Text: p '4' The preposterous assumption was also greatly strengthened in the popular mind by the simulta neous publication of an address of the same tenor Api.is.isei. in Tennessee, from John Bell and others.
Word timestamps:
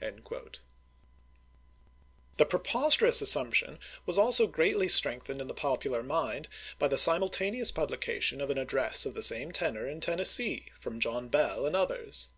p 0.00 0.08
'4' 0.28 0.44
The 2.36 2.46
preposterous 2.46 3.20
assumption 3.20 3.80
was 4.06 4.16
also 4.16 4.46
greatly 4.46 4.88
strengthened 4.88 5.40
in 5.40 5.48
the 5.48 5.54
popular 5.54 6.04
mind 6.04 6.48
by 6.78 6.86
the 6.86 6.94
simulta 6.94 7.50
neous 7.52 7.74
publication 7.74 8.40
of 8.40 8.48
an 8.48 8.58
address 8.58 9.04
of 9.06 9.14
the 9.14 9.24
same 9.24 9.50
tenor 9.50 9.80
Api.is.isei. 9.86 9.92
in 9.94 10.00
Tennessee, 10.00 10.66
from 10.78 11.00
John 11.00 11.26
Bell 11.26 11.66
and 11.66 11.74
others. 11.74 12.30